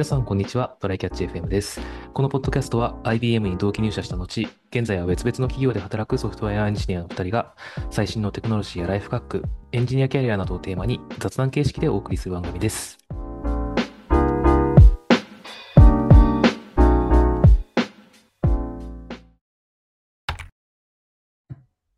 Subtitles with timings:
[0.00, 0.78] 皆さん、こんにちは。
[0.80, 1.78] トライキャッチ FM です。
[2.14, 7.54] このポッドキャストは IBM に同期入社した後、現在は別々の企業で働くソフトウェアエンジニアの2人が、
[7.90, 12.96] 最新のテクノロジーやライフハック、エンジニアキャリアなどをテーマに雑談形式でお送りする番組です。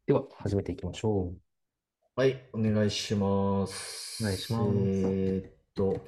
[0.09, 1.37] では、始めていきましょう。
[2.16, 4.24] はい、お願いします。
[4.24, 6.05] お願いしますえーっと、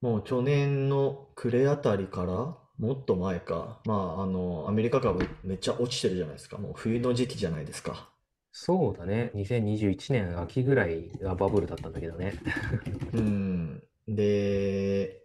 [0.00, 6.58] もう去年の暮れあたりから、もっと前か、まあ、あの、アメリカ株めっちゃ落ちてるじゃないですか。
[6.58, 8.10] もう冬の時期じゃないですか。
[8.52, 9.30] そうだね。
[9.34, 12.34] 2021年秋ぐらいがバブルだったんだけどね。
[13.14, 13.82] うん。
[14.08, 15.22] で、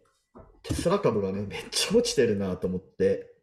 [0.64, 3.34] テスラ株がね、めっちゃ落ちてるなと思って。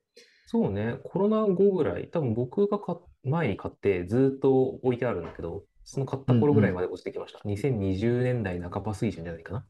[0.46, 7.40] そうね、コロナ後ぐらい、多分僕が買っ前に買ってずっと置いてあるんだけど、その買った頃ぐらいまで落ちてきました。
[7.44, 9.66] 2020年代半ば水準じゃないかな。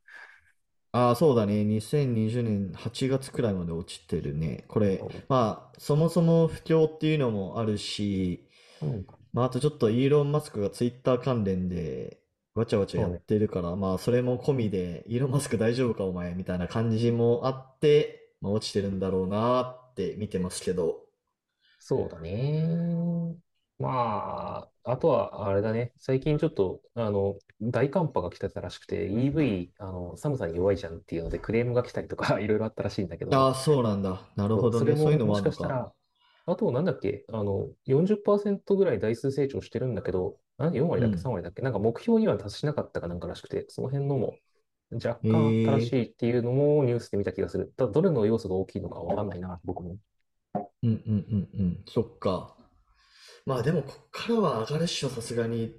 [0.99, 1.65] ああ、そうだね。
[1.65, 4.65] 2020年8月くらいまで落ちてるね。
[4.67, 8.49] これまあ、そもそも不況っていうのもあるし、
[8.83, 12.19] うん、まあ、あとちょっとイーロン・マスクがツイッター関連で
[12.55, 21.03] わちゃわちゃやってるから、まあそれも込みで、イーロン・マスク大丈夫かお前みたいな感じもあって、まあ、落ちてるんだろうなって見てますけど。
[21.79, 23.37] そうだね。
[23.79, 34.21] まあ、あとはあれだね、最近ちょっとあの大寒波が来てたらしくて、EV あの寒さに弱いじゃんっていうのでクレームが来たりとか いろいろあったらしいんだけど、ああ、そうなんだ。
[34.37, 34.77] なるほどね。
[34.77, 35.53] それもそういうのももあるのか。
[35.53, 35.93] しかしたら、
[36.47, 44.39] あとなんだっけ、あの40%ぐらい台数成長してるんだけど、なん4割だっけ、うん3割だっけ、なんか目標には達しなかったかなんからしくて、その辺のも
[44.93, 47.73] 若へ干ー新しいっていうのもニュースで見た気がする。
[47.77, 49.99] ただ、どれの要素が大きいのかわかんないな、僕も。
[50.83, 51.83] うんうんうんうん。
[51.87, 52.58] そっか。
[53.49, 55.75] まあでも、こっからは上がるっしょ、さすがに。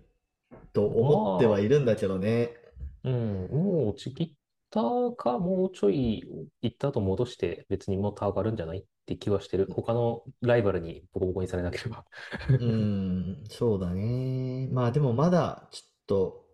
[0.74, 2.56] と思ってはいるんだけどね。
[3.04, 4.32] うん、もう落ちきっ
[4.72, 4.82] た
[5.16, 6.24] か、もうちょい
[6.64, 9.68] 行った後戻して、別にもっと上がるんじゃないって気はしてる。
[9.72, 12.06] 他のライバルにボコボコにされなければ。
[12.50, 14.68] うん、そうだね。
[14.72, 16.46] まあでもまだちょっと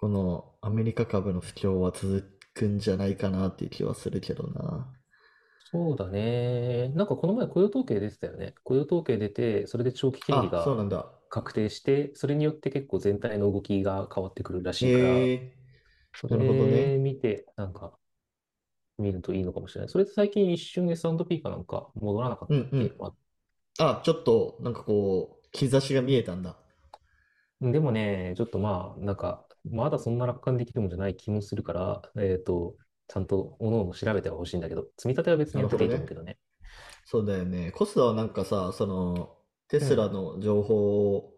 [0.00, 4.88] このアメリカ株の不況は続くんじゃないかなっていう気はするけどな。
[5.70, 6.88] そうだね。
[6.90, 8.54] なんかこの前雇用統計出てたよね。
[8.64, 11.12] 雇用統計出て、それで長期金利あ、そうながんだ。
[11.28, 15.52] 確定して、それによって結構全体の動きが変わってくるらしいから、へえ、
[16.14, 17.98] そなるほどねれ見て、なんか
[18.98, 19.88] 見るといいのかもしれない。
[19.88, 23.14] それって最近一瞬 S&P かなんか戻らなかったっうんうんけま
[23.78, 26.56] あ、ちょっとなんかこう、兆しが見えたんだ。
[27.60, 32.76] あでもね、ちょっとまあ、なんか、まだそんな楽観できるもんじゃない気もするから、えっと、
[33.08, 36.38] ちゃんと各々調べてはほしいんだけど、積み立ては別にやってていいと思うけどね。
[37.06, 37.72] そうだよね。
[37.72, 39.36] コスダはなんかさ、その
[39.68, 41.32] テスラの情報を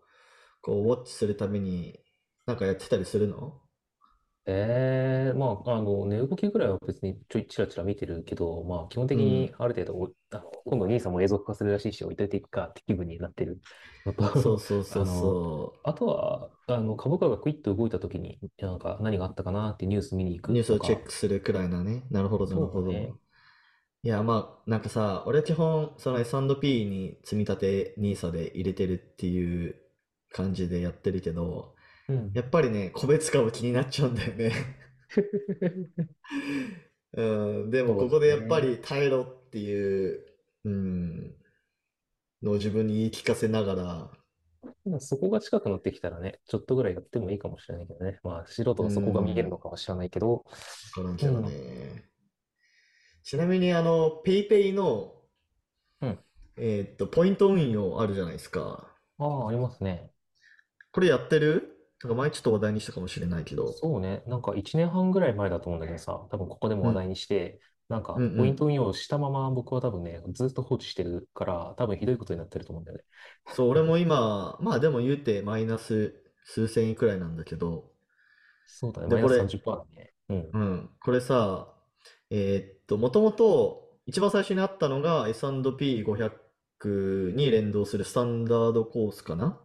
[0.61, 2.01] こうウォッチするために
[2.47, 3.61] なんかやってたりするの？
[4.47, 13.61] ええまあ、あの、値動きぐらいは別にちょいちらちら見てるけど、まあ、基本的にある程度お、あの、今度 NISA も永続化するらしいし、置いといていくかって気分になってる
[14.07, 20.53] のと、そうそうそうそ あとは、あの、株価がクイッと動いたときに、なんか何があったかなってニュース見に行う。
[20.53, 22.05] くニュースをチェックするくらいなね。
[22.11, 22.93] なるほど、なるほど。
[22.93, 23.13] ね
[24.03, 29.77] いや、まあ、なんかさ、俺は基本、その S&P に積み立て NISA で入れてるっていう
[30.31, 31.75] 感じでやってるけど、
[32.09, 32.33] うん。
[32.35, 34.53] やっぱりね、個別株気になっちゃうんだよね。
[37.13, 37.23] う
[37.67, 40.27] ん、でもここでやっねぱり耐えろっていう、
[40.65, 41.35] うん、
[42.43, 44.11] のを自分に言い聞かせながら、
[44.85, 48.19] まあそこが近くなってきたらね、ちょっとぐらいやってもいいかもしれないけどね。
[48.23, 50.43] まあ、素人がそこが見えるのかは知らないけど、わ
[50.95, 52.05] からんけどね。
[53.23, 55.15] ちなみに、あの、ペイペイの、
[56.01, 56.19] うん
[56.57, 58.91] えーっと、ポイント運用あるじゃないですか。
[59.19, 60.11] ああ、ありますね。
[60.93, 61.77] これやってる？
[62.03, 63.73] なんか前ちょっと話題にしたかもしれないけど。
[63.73, 64.23] そうね。
[64.27, 73.05] なんか1年半ぐらい前だと思うんだけどさ、多分ここでも話題にして、なんかうんうんポイント運用したまま僕は多分ね、ずっと放置してるから、多分ひどいことになってると思うんだよね。
[73.49, 77.91] そう、俺も今、まあでも言うてマイナス数千円くらいなんだけど、
[78.65, 79.09] そうだね。
[79.09, 80.13] でこれマイナス30%だね。
[80.29, 80.51] うん。
[80.53, 81.75] うん、これさ、
[82.31, 89.61] えーっと、もともと一番最初にあったのが S&P500 に連動するスタンダードコースかな？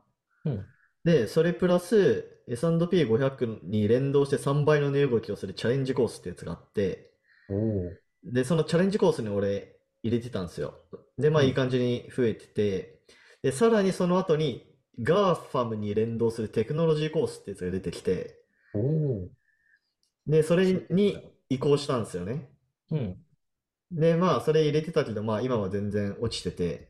[0.45, 0.65] うん。
[1.03, 7.11] で、それプラス S&P500 に連動して3倍の値動きをするチャレンジコースってやつがあって、
[7.49, 7.91] おお。
[8.25, 10.75] で、そのチャレンジコースに俺入れてたんですよ。
[11.17, 13.01] で、まあうんいい感じに増えてて、
[13.43, 18.41] で、さらにその後に GAFAM に連動するテクノロジーコースってやつが出てきて、
[18.73, 19.29] おお。
[20.27, 22.49] で、それに移行したんですよね。
[22.89, 23.25] うん。
[23.91, 26.89] で、まあ、それ入れてたけど、まあ、今は全然落ちてて。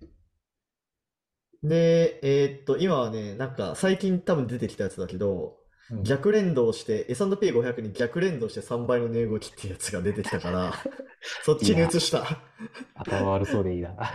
[1.64, 5.58] で、えーっと、今はね、なんか、最近多分出てきたやつだけど、
[5.90, 10.74] うん逆連動して、S&P500 に逆連動して3倍の値動きっていうやつが出てきたから、
[11.44, 12.42] そっちに移した。
[12.96, 13.96] 頭悪そうでいいな。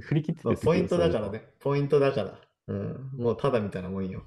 [0.00, 1.44] 振り切ってポイントだからね。
[1.60, 2.38] ポイントだから。
[2.68, 3.10] うん。
[3.16, 4.20] もうただみたいなもんよ。
[4.20, 4.24] の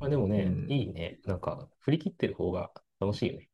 [0.00, 1.20] まあでもね、うんいいね。
[1.24, 2.70] なんか、振り切ってる方が
[3.00, 3.48] 楽しいよね。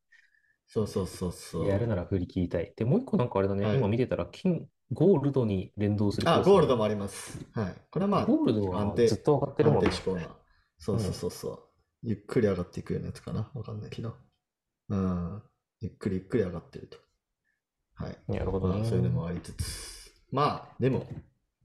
[0.67, 1.67] そうそうそうそう。
[1.67, 2.73] やるなら振り切りたい。
[2.75, 7.39] で、もう一個なんかあれだね、はい今見てたら、金、ゴールドに連動するコあ、ースがゴールドもあります。
[7.53, 7.75] はい。
[7.91, 9.91] これはまあ、ゴールドは安定ずっと上がってるもんね安定。
[9.91, 10.38] 志向な。
[10.79, 11.59] そうそうそうそう。
[12.01, 13.51] ゆっくり上がっていくようなやつかな。
[13.53, 14.15] わかんないけど。
[14.89, 15.43] うん。
[15.81, 16.97] ゆっくりゆっくり上がってると。
[17.95, 18.17] はい。
[18.27, 18.79] なるほどね。
[18.79, 20.11] まあ、そういうのもありつつ。
[20.31, 21.07] まあ、でも、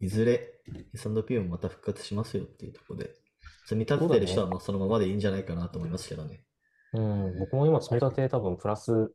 [0.00, 0.60] いずれ
[0.94, 3.10] S&P もまた復活しますよっていうところで、
[3.66, 6.44] 積み立ててる人はまあそのままでいいんじゃないかなと思いますけどね。
[6.92, 9.12] うん、僕も今積み立て多分プラス、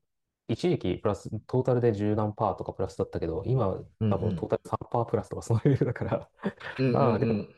[0.47, 3.71] 一時期プラス、トータルで十何パーとかプラスだったけど、今多
[4.01, 6.29] うんうん分トータル3パープラスとかそのレベルだから、
[6.79, 7.55] うんああでもうんうん。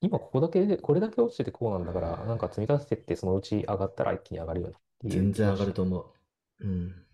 [0.00, 6.66] 今ここだけで、これだけ落ちててこうなんだから、なんか積み立ててってそのうち上がったら一気に上がるよねっていう全然上がると思う。
[6.66, 7.06] うん。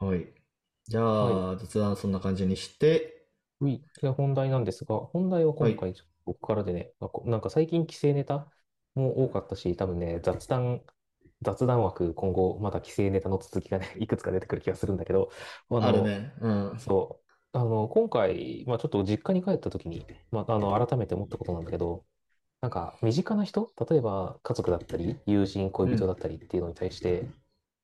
[0.00, 0.26] はい。
[0.88, 3.28] じゃあ、雑談そんな感じにして、
[3.60, 3.82] はい。
[4.00, 8.50] で、本題なんですが、本題は今回、ちょっと僕からでね、あこなんか最近規制ネタ
[8.94, 10.82] も多かったし、多分ね、雑談、
[11.42, 15.30] 雑談枠、今後、まだ規制ネタの続きがね、 いくつか出てくる気がするんだけど、
[15.70, 16.32] あの、あるね。
[16.40, 16.78] うん。
[16.78, 17.58] そう。
[17.58, 22.04] あの、今回、まあちょっと実家に帰った時に、まあ、あの、改めて思ったことなんだけど、
[22.60, 27.30] なんか、身近な人、例えば家族だったり、友人、恋人だったりっていうのに対して、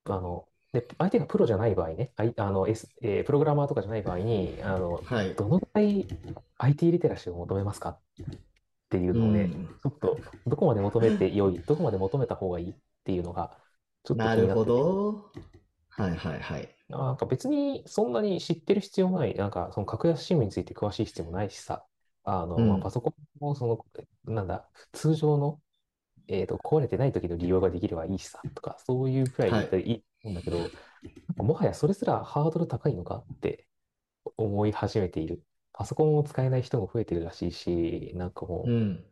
[0.04, 5.36] あの、で、相手がプロじゃない場合ね、あいあの、S えープログラマーとかじゃない場合に、あの、はい。
[5.36, 6.12] どのくらい
[6.58, 8.02] IT リテラシーを求めますかっ
[8.90, 13.58] ていうのをね、うんちょっとどこまで求めて良い、どこまで求めた方がいいっていうのが、
[14.04, 15.30] ちょっと気なるほになっててど。
[15.90, 16.76] はいはいはい。
[16.88, 21.86] なんか別にそんなに知ってる必要もない、なんかその格安 SIM について詳しい必要もないしさ、
[22.24, 23.86] あの、うんまあ、パソコンもその、
[24.34, 25.62] なんだ、通常の、
[26.28, 30.72] えっと、壊れてない時の利用ができればいいしさ、とか、そういうくらい言ったらいいと思うんだけど、
[31.38, 33.68] もはやそれすらハードル高いのかって
[34.36, 35.44] 思い始めている。
[35.72, 39.04] パソコンを使えない人も増えてるらしいし、なんかもう、うん。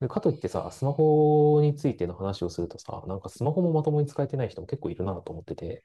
[0.00, 5.84] でかといってさ、スマホについての話をするとさ、なんかスマホもまともに使えてない人も結構いるなと思ってて、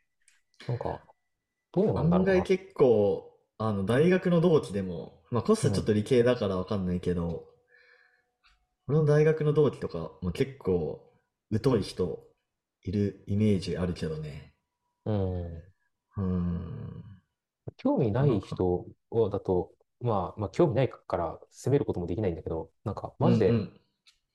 [0.67, 1.01] なんか、
[1.73, 2.17] どうなんだろうな。
[2.21, 7.45] 案外結構、あの、大学の同期でも、まあ、コストちょっと理系だからわかんないけど、
[8.87, 11.13] 俺の大学の同期とかも結構
[11.63, 12.27] 疎い人
[12.81, 14.55] いるイメージあるけどね。
[15.05, 15.63] うん。
[16.17, 17.03] うーん。
[17.77, 19.71] 興味ない人をだと、
[20.01, 23.63] まあ、まあ、興味ないから責めることもできないんだけど、なんか、マジで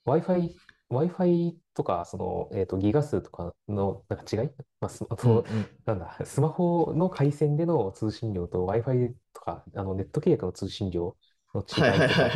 [0.06, 0.56] Wi-Fi、
[0.92, 4.50] Wi-Fi とか、その、えっと、ギガ数とかのなんか違い、
[4.80, 5.82] まあ、スマうんうん。
[5.86, 11.16] なんだ、スマホの回線での通信量と Wi-Fi とか、あのネット契約の通信量
[11.54, 12.30] の違いはいはいとか。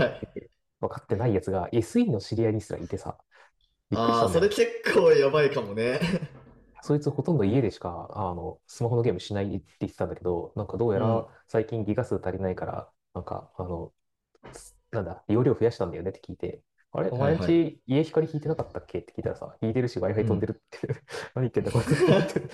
[0.81, 3.19] 分かってないやつが SE の知り合いにすらいてさ、
[3.91, 4.41] びっくりしああ、たんだよ。
[4.41, 6.01] それ結構やばいかもね。
[6.81, 11.01] そいつほとんど家でしか、あの、スマホのゲームしないって言ってたんだけど、なんかどうやうん。
[11.01, 13.93] ら最近ギガ数足りないから、なんか、あの、
[14.53, 16.63] すなんだ、容量増やしたんだよねって聞いて、
[16.97, 17.11] あれ？
[17.11, 17.47] お前んはい。
[17.47, 18.99] ち家光引いてなかったっけ？
[18.99, 20.89] って聞いたらさ、引いてるし Wi-Fi 飛んでるって、
[21.35, 22.49] 何言ってんだこいつって。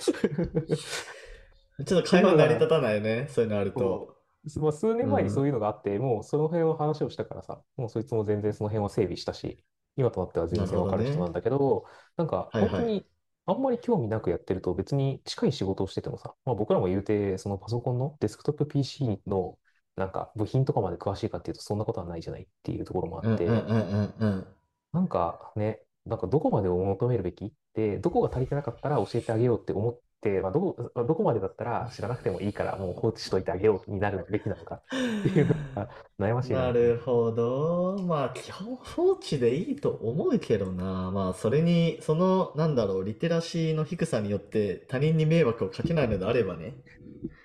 [1.84, 3.26] ちょっと会話成り立たないよね。
[3.28, 4.16] そういうのあると。
[4.46, 5.34] すまあ、数年前にうん。
[5.34, 9.64] そういうのがあって、もうその辺の話をしたからさ、もうそいつも全然その辺は整備したし、
[9.96, 11.84] 今となっては全然わかる人なんだけど、
[12.16, 12.68] なんかはいはい。
[12.68, 13.06] 本当に
[13.46, 19.58] あんまり興味なくやってると別に近い仕事をしててもさ、まあ、僕らも言うて、そのパソコンのデスクトップ PC の
[19.96, 24.46] なんか部品とかまで詳しいかっていうとそんなことはないじゃないっていうところもあって、うんうんうんうんうん。
[24.92, 34.80] なんかね、なんかどこまでを求めるべきで、どこが足りてなかったら教えてあげようって思って、まあ、どこ、どこまでだったら知らなくてもいいからもう放置しといてあげようになるべきなのかっ
[35.22, 36.62] ていうのが悩ましいな。
[36.64, 37.98] なるほど。
[38.02, 41.10] まあ、基本放置でいいと思うけどな。
[41.10, 46.74] まあ、それに、その、なんだろう、リテラシーの低さによって他人に迷惑をかけないのであればね。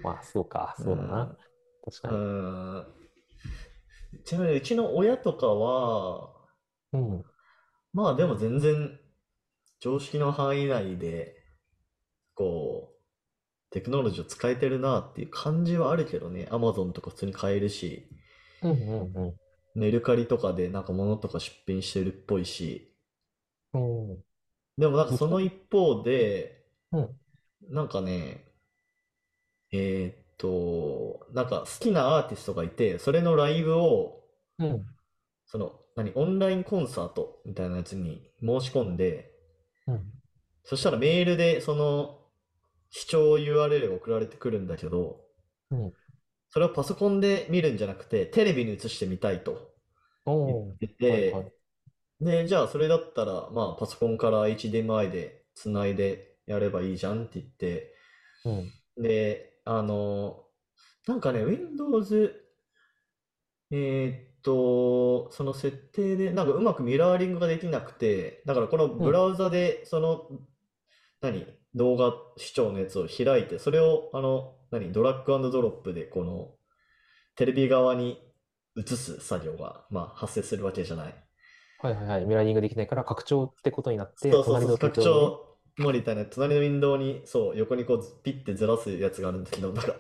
[0.03, 1.35] まあ、そうか、そうだな。
[1.89, 2.17] 確かうに。
[2.17, 2.85] ん。
[4.25, 6.29] ちなみに、うちの親とかは、
[6.91, 7.25] うん。
[7.93, 8.97] まあでも全然
[9.79, 11.35] 常識の範囲内で、
[12.35, 13.01] こう、
[13.71, 16.47] テクノロジーを使えてるなっていう感じはあるけどね。
[16.51, 18.09] Amazon とか普通に買えるし、
[18.61, 19.35] うんうん
[19.75, 22.93] メルカリとかでなんか物とか出品してるっぽいし。
[23.73, 24.09] うん。
[24.11, 24.23] うん。
[24.77, 27.19] でもなんかその一方で、うん
[27.69, 28.45] なんかね、
[29.71, 34.23] えーっと、なんか好きなアーティストがいて、それのライブを、
[34.59, 34.85] うん。
[35.45, 39.31] その、何、オンラインコンサートみたいなやつに申し込んで、
[39.87, 40.11] うん。
[40.63, 42.19] そしたらメールでその
[42.89, 45.21] 視聴 URL が送られてくるんだけど、
[45.71, 45.93] うん
[46.49, 49.73] それをパソコンで見るんじゃなくて、テレビに映してみたいと
[50.25, 51.51] 言ってて、はいはい
[52.21, 57.93] で、じゃあそれだったら、まあパソコンから HDMI でつないでやればいいじゃんって言って、
[58.45, 59.03] うん。
[59.03, 60.45] で、あの、
[61.07, 62.33] なんかね、Windows、
[63.69, 68.97] えーっと、その設定で、なんかうまくミラーリングができなくて、だからこのうん。
[68.97, 70.29] ブラウザで、その、
[71.19, 71.45] 何、
[71.75, 76.51] 動画視聴のやつを開いて、それを、あの、何、ドラッグアンドドロップで、この、
[77.35, 78.21] テレビ側に
[78.77, 81.15] 移す作業が、まあ、発生するわけじゃない。
[81.81, 82.25] はいはいはい。
[82.25, 85.01] ミラーリングできないから拡張ってことになって、そうそうそう、隣の拡。
[85.01, 89.95] 張モニターの隣のウィンドウに、そう、横にこう、ピッてずらすやつがあるんだけど、なんか、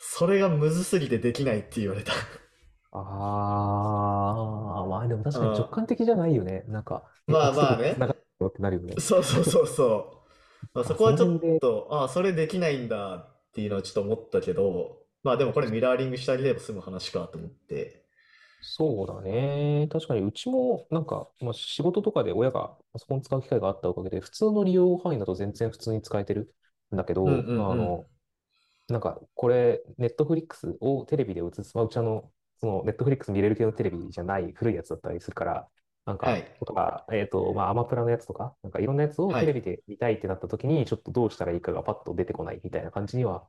[0.00, 2.12] それがむずすぎてできないって言われた。
[2.90, 6.64] ああ、まあでも確かに直あ感的じゃないよね。
[6.68, 7.94] なんか、え、まあまあね。
[7.94, 8.14] っち繋が
[8.46, 8.98] ってなるよね。
[8.98, 10.28] そうそうそうそう。
[10.74, 18.07] まあ、そか、こはちょっと、ああ、それできないんだっていうのはちょっと思ったけど、まあでもこれミラーリングしてあげれば済む話かと思って。
[18.60, 19.88] そうだね。
[19.90, 26.52] 確かにうちもなんか、まあ、仕事とかで親がパソコン使う機会があったおかげで、普通の利用範囲だと全然普通に使えてる
[26.92, 27.96] んだけうんうんど、あうん。
[27.96, 28.08] の、
[28.88, 35.68] なんか、これ、ネットフリックスをテレビで映す、まあ、うちあの、その、ネットフリックス見れる系のテレビじゃない古いやつだったりするから、
[36.06, 36.58] なんか、はい。
[36.60, 39.44] とか、えっと、まあ、アマプラのやつとか、なんかいろんなやつをはい。
[39.44, 43.48] テレビで見たいってなった時に、ちょっとどうしたらいいかがパッと出てこないみたいな感じには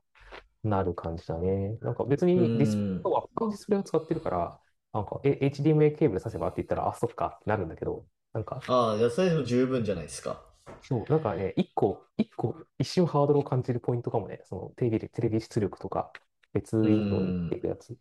[0.62, 1.76] なる感じだね。
[1.80, 3.10] なんか別にディスプレイん。
[3.40, 4.60] のディスプレイを使ってるから、
[4.92, 10.42] なんか、え、HDMI ケーブル挿せばって言ったら、あ、そっかってなるんだけど、なんか、ああ、じゃあそれでも十分じゃないですか。
[10.82, 16.12] そう、なんかね、一個、一個、一瞬ハードルを感じるポイントかもね、そのテレビで、テレビ出力とか、
[16.52, 17.60] 別ウィンドウにっていん。
[17.60, 17.96] くやつ。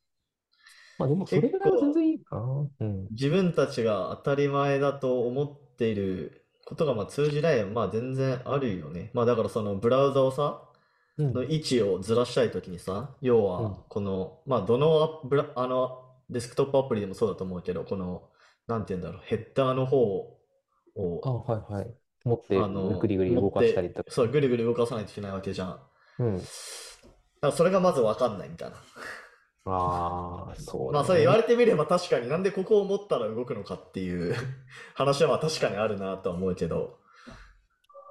[0.97, 2.69] まあでも、それぐらいは全然いいかな。
[2.79, 3.09] うん。
[3.11, 9.11] 自分たちが当たり前だと思っていることがまあ通じない、まあ全然あるよね。
[9.13, 10.63] まあだからそのブラウザをさ、
[11.33, 11.45] のうん。
[11.45, 13.77] 位置をずらしたいときにさ、要うん。
[13.77, 18.29] はこの、まあどのアブラ、あのデスクトップアプリでもそうだと思うけど、この、
[18.67, 20.37] なんて言うんだろう、ヘッダーの方
[21.21, 21.95] あ、を、はいはい。
[22.23, 24.09] 持って、あの、ぐりぐり持動かしたりとか。
[24.09, 25.69] そう、ぐるぐる動かさないといけないわけじゃん。
[25.69, 25.87] だか
[26.19, 26.49] うん。
[27.41, 28.77] らそれがまずわかんないみたいな。
[29.65, 31.37] ああ、そうまあそれ言わね。
[31.37, 34.35] れてみれば確かになんでここを持ったら動くのかっていう
[34.95, 36.99] 話はまあ確かにあるなとは思うけど。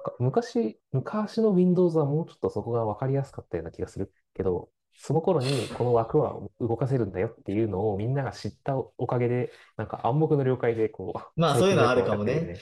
[0.03, 12.59] か昔、昔の Windows はもうちょっとそこが分かりやすかったような気がするけど、その頃にこの枠は動かせるんだよっていうのをみんなが知ったおかげで、なんか暗黙の了解でこう、まあ最 そういうのはあるかもね。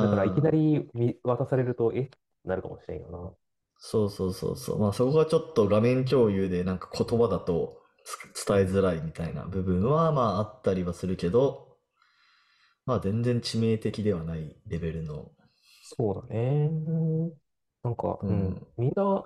[0.00, 0.52] だからいきなん。
[0.52, 2.10] り見渡されると、え？
[2.44, 3.38] なるかもしれんよ
[3.78, 4.78] そうそうそうそう。
[4.80, 7.82] まあそこがちょっと画面共有でなんか言葉だと
[8.34, 11.76] つ伝えづらいみたいな部分はまああったりはするけど、
[12.86, 15.30] まあ全然致命的ではないレベルの。
[15.82, 16.68] そうだね。
[17.82, 18.66] なんか、うん、うん。
[18.76, 19.24] みんな、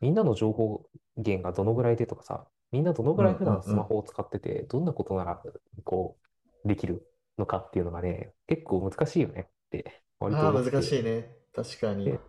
[0.00, 3.82] みんなの情報源がどのぐらいでとかさ、みんなどのぐうんらい普段スマ。
[3.84, 5.42] ホを使ってて、どんなことなら、
[5.84, 6.18] こ
[6.64, 7.06] う、できる
[7.38, 11.00] のかっていうのがね、結構難しいよねって割とああ、難し思って。
[11.00, 11.36] いね。
[11.54, 12.12] 確かに。
[12.12, 12.22] で、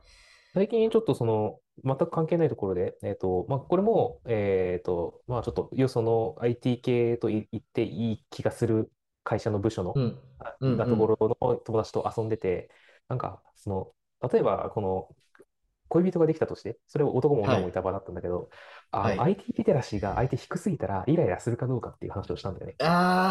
[0.53, 8.91] 最近ちょっとその、全く関係ないところで、えっと、まあ、これも、えっと、まあ、ちょっと、よその IT 系とい言っていい気がする
[9.23, 10.19] 会社の部署の、うん。
[10.39, 10.77] あうんうん。
[10.77, 12.69] なところの友達と遊んでて、
[13.07, 15.15] なんか、その、例えば、この、
[15.89, 17.57] 恋人ができたとして、それを男もはい。
[17.57, 18.49] 女もいた場だったんだけど、
[18.91, 19.23] あの、はい。
[19.23, 22.77] IT リテラシーが相手低すぎたら、イライラするかどうかっていう話をしたんだよね。
[22.79, 23.29] あ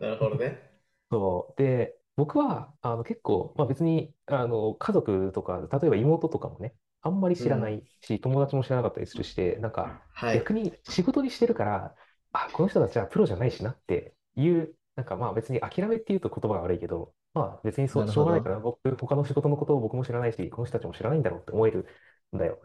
[0.00, 0.78] なるほどね。
[1.10, 1.62] そう。
[1.62, 7.70] で、僕は、あの、結構、まあ別に、あの、家族とか、例えば妹とかもね、あんまり知らなうん。
[7.70, 10.42] いし、友達も知らなかったりするしで、なんか、はい。
[10.42, 11.94] 逆に仕事にしてるから、
[12.32, 18.14] あ、この人たちはプロじゃないしなっていう、なんかまあ別に諦めっていうと言葉が悪いけど、まあ別にそなう、るほど。
[18.14, 21.86] しょうがないから、僕、他の仕事のことを僕も知らないし、この人たちも知らないんだろうって思える
[22.34, 22.60] んだよ。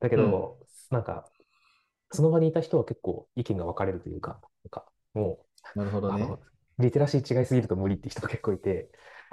[0.00, 0.44] だけうん。
[0.44, 0.60] ど、
[0.90, 1.30] なんか、
[2.12, 6.42] その場にいた人は結構意見が分かれるというか、なんか、もう、なるほどあの、ね。
[6.78, 8.90] リテラシー違いすぎると無理って人が結構いて、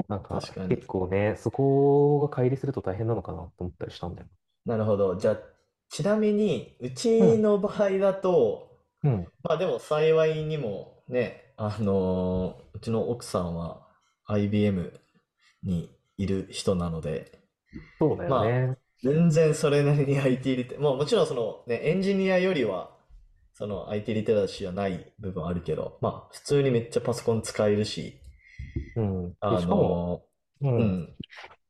[0.10, 0.80] なんか、確かに。
[0.80, 4.30] 結構ね、そこが乖離すると大変なのかなと思ったりしたんだよ。
[4.66, 5.16] なるほど。
[5.18, 5.40] じゃあ、
[5.90, 13.85] ちなみに、うちうん、の場合だと、うん、まあでも幸いにもね、あのーうちの奥さんは
[14.26, 15.00] IBM
[15.64, 17.40] にいる人なので、
[18.00, 18.78] そうだよまあ、ね。
[19.04, 22.92] 全然それなりに IT リテ、まあもちろんそのね、エンジニアよりは、
[23.54, 28.20] その IT リテラシーはない部分あるけど、まあ普通にめっちゃパソコン使えるし、
[28.96, 29.38] うん。
[29.48, 30.24] で、あしかも、の
[30.62, 31.18] うん、ーうん、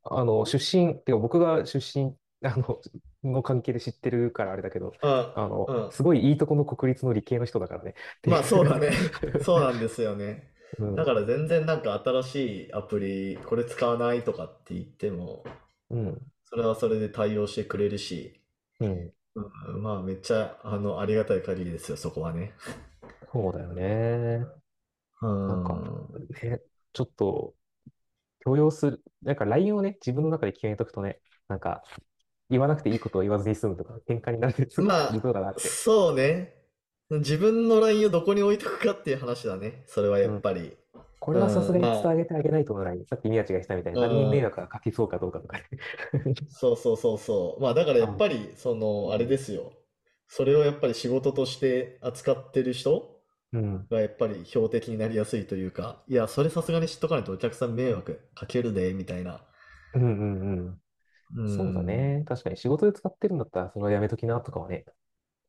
[0.03, 2.81] あの、出身、てか僕が出身、 あの、
[3.23, 5.91] の関係で知ってるからあれだけど、うん、あの、うん。
[5.91, 7.95] すごいいいとこの国立の理系の人だからね。
[8.25, 8.91] まあそうだうね。
[9.43, 10.54] そうなんですよね。
[10.79, 15.43] うん、だから全然なんか新しいアプリ、これ使わないとかって言っても、
[15.89, 18.39] うん、それはそれで対応してくれるし、
[18.79, 19.11] うん。
[19.35, 22.53] うん、まあめっちゃあのありがたい限りですよ、そこはね。
[23.31, 24.45] そうだよね。
[25.21, 26.09] うなんか、ん。
[26.41, 26.61] ね、
[26.93, 27.53] ちょっと、
[28.39, 31.83] 強要する、なんか LINE をね、自分の中で決めとくとね、なんか、
[32.49, 35.67] 言わなくていいことを言わずに済むとか、喧嘩になるまあ、て。
[35.67, 36.53] そうね。
[37.09, 39.83] 自分の LINE をどこに置いとくかっていう話だね。
[39.87, 40.75] それはやっぱり。
[41.19, 43.05] これはさすがに伝えてあげないと思う LINE。
[43.05, 45.63] さっき宮地がしたみたいに、うん他人に迷惑がかけそうかどうかとかね。
[46.49, 47.61] そうそうそうそう。
[47.61, 49.71] まあだからやっぱり、その、あれですよ。
[50.27, 53.21] それをやっぱり仕事として扱ってる人
[53.53, 53.87] うん。
[53.89, 59.41] がやっぱり標的になりやすいというか、いや、それさすがに知っとかないとお客さん迷惑かけるで、みたいな。
[59.93, 60.79] うんうん
[61.35, 61.49] うん。
[61.57, 62.23] そうだね。
[62.27, 64.85] 確かに仕事で使ってるんだったら、それはやめときなとかはね、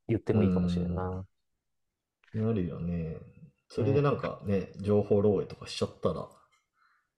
[0.07, 1.03] 言ってもいいかもしれんな。
[1.03, 1.17] うん。
[1.17, 1.25] な
[2.41, 3.17] るよね。
[3.69, 6.29] それでなんかね、情報漏洩とかしちゃったら、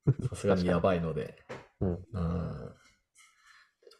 [0.29, 1.35] さすがにやばいので。
[1.81, 1.89] うん。
[1.89, 2.75] うん。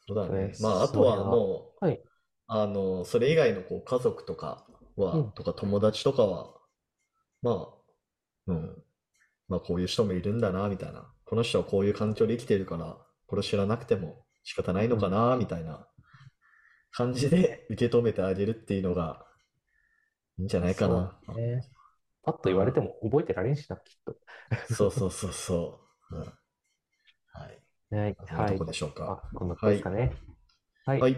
[0.08, 0.54] そうだねね。
[0.60, 2.02] まあ、あとはもう、はい。
[2.48, 6.56] あの、それ以外のこう家族とかは、うんとか友達とかは、
[7.42, 7.70] ま
[8.48, 8.84] あ、うん。
[9.48, 11.12] まあ、こういう人もいるんだな、みたいな。
[11.26, 12.98] この人はこういう環境で生きてるから、
[13.28, 15.88] これ知らなくても仕方ないのかな、みたいな
[16.92, 19.26] 感じで受け止めてあげるっていうのが
[20.40, 21.20] いいんじゃないかな。
[21.26, 21.62] そうね。
[22.24, 24.16] パッと言われても覚えてられんしな、きっと。
[24.74, 25.82] そうそうそうそ
[26.12, 26.16] う。
[26.16, 26.22] うん。
[26.22, 26.28] は
[27.48, 27.62] い。
[27.92, 28.58] はい。
[28.58, 29.22] こでしょうか？
[29.24, 30.14] あ、こんなとこですかね。
[30.86, 31.00] はい。
[31.00, 31.18] はい。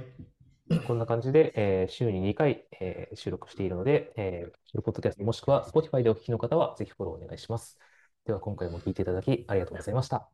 [0.87, 7.77] こんな感じで、えー週に2回、えー収録しているので、えー、ポッドキャストもしくは Spotify でお聞きの方はぜひフォローお願いします。
[8.25, 10.29] では今回も聞いていただきありがとうございました。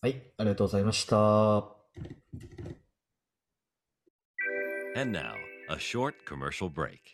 [0.00, 0.32] はい。
[0.36, 1.74] ありがとうございました。
[4.96, 5.34] And now,
[5.68, 7.13] a short commercial break.